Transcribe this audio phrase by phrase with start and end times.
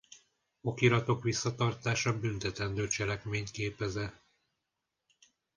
[0.63, 4.21] Okiratok visszatartása büntetendő cselekményt képez-e?